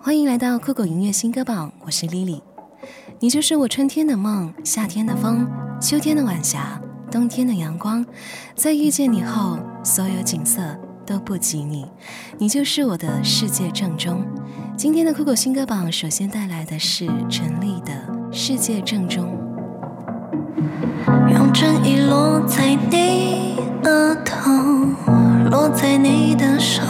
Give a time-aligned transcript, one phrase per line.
[0.00, 2.40] 欢迎来到酷狗音乐新歌榜，我是 Lily。
[3.18, 5.44] 你就是我春天的梦，夏天的风，
[5.80, 6.80] 秋天的晚霞，
[7.10, 8.06] 冬天的阳光。
[8.54, 10.62] 在遇见你后，所有景色
[11.04, 11.84] 都不及你。
[12.38, 14.24] 你就是我的世界正中。
[14.76, 17.92] 今天的酷狗新歌榜，首先带来的是陈粒的
[18.32, 19.24] 《世界正中》。
[21.32, 24.52] 用正义落在你额头，
[25.50, 26.82] 落在你的手。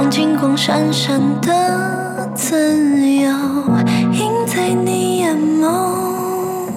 [0.00, 2.56] 让金光闪闪的自
[3.16, 3.28] 由
[4.12, 6.68] 映在你眼眸，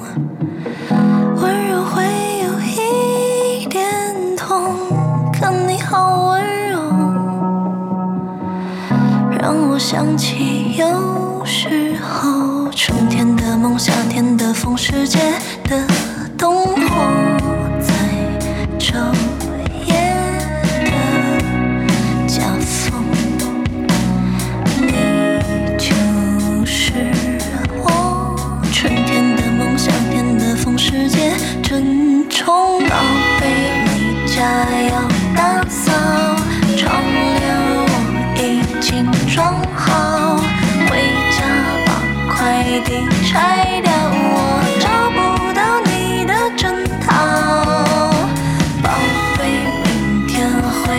[1.35, 2.03] 温柔会
[2.41, 3.85] 有一点
[4.35, 4.73] 痛，
[5.39, 6.79] 可你好温柔，
[9.39, 15.19] 让我想起有时候春天的梦，夏天的风，世界
[15.65, 15.85] 的
[16.35, 17.05] 灯火
[17.79, 17.93] 在
[18.79, 18.95] 昼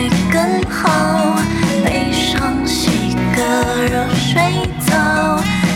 [0.02, 1.36] 会更好。
[1.84, 4.42] 悲伤洗个热水
[4.80, 4.96] 澡，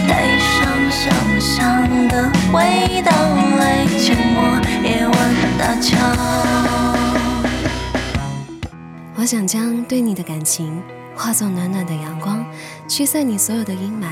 [0.08, 3.12] 带上香香的味道
[3.58, 3.84] 来
[4.82, 5.96] 夜晚大桥。
[9.16, 10.82] 我想将对你的感情
[11.14, 12.44] 化作暖暖的阳光，
[12.88, 14.06] 驱散你所有的阴霾。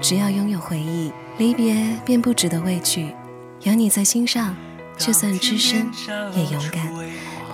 [0.00, 3.14] 只要拥有回忆，离别便不值得畏惧。
[3.62, 4.54] 有你在心上，
[4.98, 5.90] 就算只身
[6.34, 6.92] 也勇敢。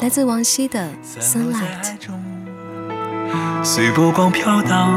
[0.01, 0.81] 来自王希的
[1.21, 1.99] 《Sunlight》。
[3.65, 4.91] 随波光飘荡，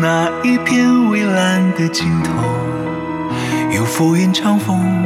[0.00, 2.30] 那一片蔚蓝的尽头，
[3.70, 5.04] 有浮云长风，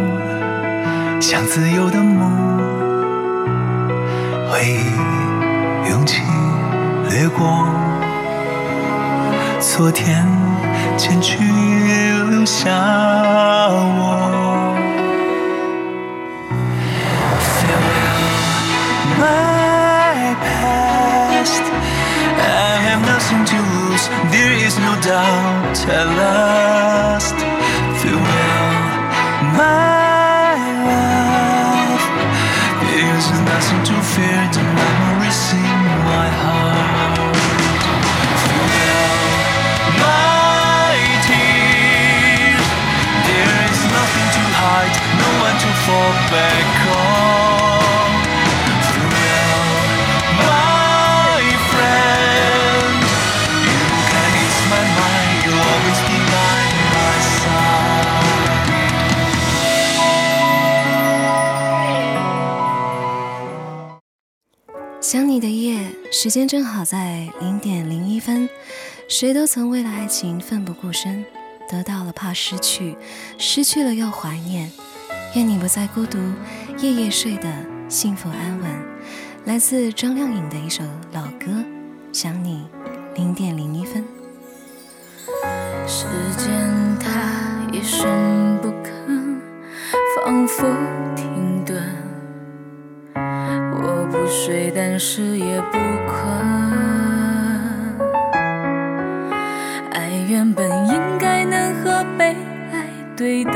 [1.20, 2.30] 像自由的梦。
[4.48, 6.22] 回忆，勇气
[7.10, 7.66] 掠过，
[9.58, 10.24] 昨天
[10.96, 11.36] 前去
[12.30, 12.70] 留下
[13.70, 14.49] 我。
[24.70, 27.49] Is no doubt at last.
[65.00, 65.80] 想你的夜，
[66.12, 68.46] 时间正好在零点零一分。
[69.08, 71.24] 谁都曾为了爱情奋不顾身，
[71.66, 72.94] 得到了怕失去，
[73.38, 74.70] 失去了又怀念。
[75.34, 76.18] 愿你不再孤独，
[76.76, 77.50] 夜夜睡得
[77.88, 78.70] 幸福安稳。
[79.46, 81.46] 来自张靓颖的一首老歌
[82.12, 82.66] 《想你》，
[83.16, 84.04] 零点零一分。
[85.86, 86.04] 时
[86.36, 89.40] 间它一声不吭，
[90.14, 90.66] 仿佛
[91.16, 92.09] 停顿。
[94.10, 96.18] 不睡，但是也不困。
[99.92, 102.34] 爱原本应该能和被
[102.72, 103.54] 爱对等，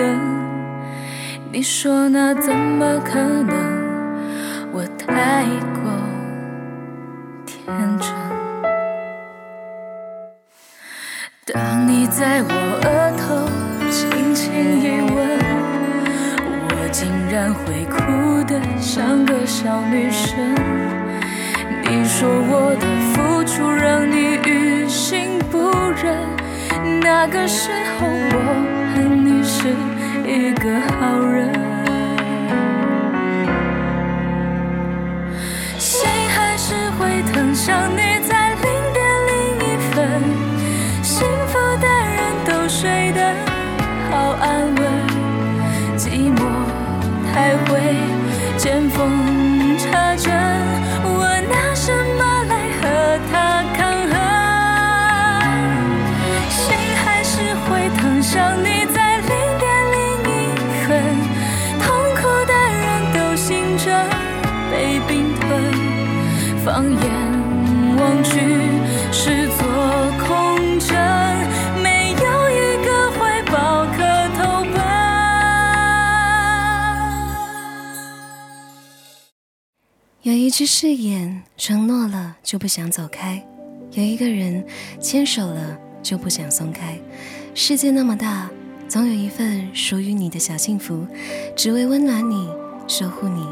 [1.51, 3.55] 你说那怎么可能？
[4.73, 5.45] 我太
[5.75, 5.91] 过
[7.47, 7.67] 天
[7.99, 8.09] 真。
[11.47, 12.49] 当你在我
[12.85, 13.49] 额头
[13.91, 15.17] 轻轻一吻，
[16.69, 17.95] 我竟然会哭
[18.79, 20.39] 像个小女生。
[21.87, 25.71] 你说我的付出让你于心不
[26.03, 26.17] 忍，
[27.01, 29.69] 那个时候我恨你是
[30.27, 31.74] 一个好人。
[48.65, 50.33] 见缝插针。
[51.05, 52.83] 我拿什么来和
[53.31, 53.79] 他抗
[54.09, 54.17] 衡？
[56.49, 56.65] 心
[57.05, 57.69] 还是会
[57.99, 59.29] 疼，想你在零
[59.61, 60.33] 点零一
[60.87, 60.89] 分。
[61.79, 61.85] 痛
[62.17, 62.83] 苦的人
[63.13, 63.85] 都醒着
[64.71, 64.73] 被
[65.07, 65.13] 冰
[65.43, 65.45] 吞，
[66.65, 67.05] 放眼
[67.99, 68.33] 望去
[69.13, 69.61] 是座
[80.45, 83.41] 一句誓言，承诺了就不想走开；
[83.93, 84.63] 有一个人，
[85.01, 86.99] 牵手了就不想松开。
[87.55, 88.51] 世界那么大，
[88.87, 91.07] 总有一份属于你的小幸福，
[91.57, 92.47] 只为温暖你，
[92.87, 93.43] 守护你，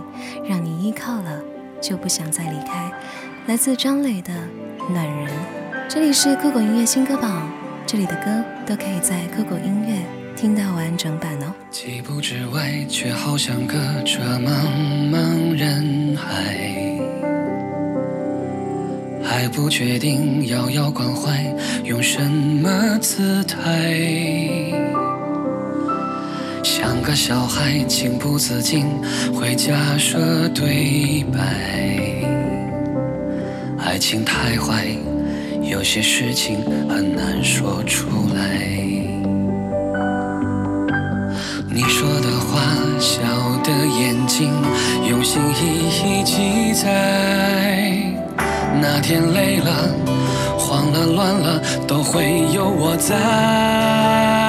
[0.46, 1.40] 让你依靠了
[1.80, 2.92] 就不想再离开。
[3.46, 4.30] 来自张磊的
[4.92, 5.28] 《暖人》，
[5.88, 7.50] 这里是酷狗音乐新歌榜，
[7.86, 9.96] 这里的歌都可以在酷狗音乐
[10.36, 11.51] 听到完整版哦。
[11.72, 14.50] 几步之外，却好像隔着茫
[15.10, 16.54] 茫人海，
[19.24, 21.42] 还不确定遥遥关怀
[21.82, 23.98] 用什么姿态，
[26.62, 28.84] 像个小孩情不自禁
[29.34, 31.40] 会假设对白。
[33.78, 34.86] 爱情太坏，
[35.62, 36.58] 有些事情
[36.90, 38.81] 很难说出来。
[41.74, 42.60] 你说的话，
[43.00, 43.22] 笑
[43.64, 44.52] 的眼睛，
[45.08, 47.96] 用心一一记载。
[48.78, 49.88] 那天累了、
[50.58, 54.41] 慌了、乱了，都会有我在。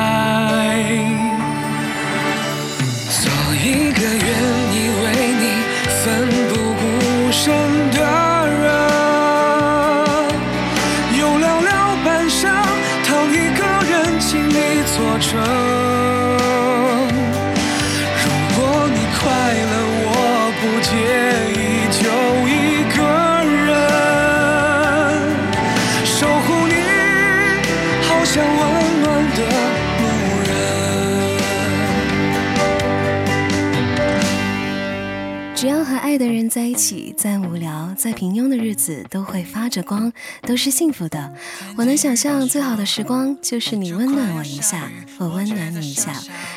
[36.24, 41.34] 的人在一起，再无聊、再平庸的日子都会发着光，都是幸福的。
[41.78, 46.14] 我能想象最好的时光就是你温暖我一下，我温暖你一下，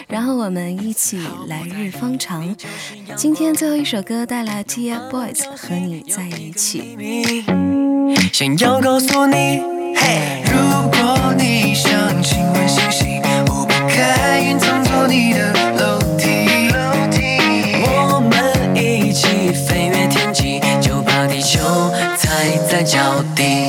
[0.07, 2.55] 然后我们一起来日方长。
[3.17, 7.45] 今天最后一首歌带来 TFBOYS 和你在一起。
[8.33, 9.35] 想要告诉你，
[9.97, 10.45] 嘿，
[22.87, 23.66] 脚底。